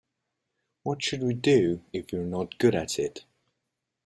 What 0.81 1.03
should 1.03 1.21
we 1.21 1.35
do 1.35 1.83
if 1.93 2.07
we're 2.11 2.23
not 2.25 2.57
good 2.57 2.73
at 2.73 2.97
it? 2.97 3.23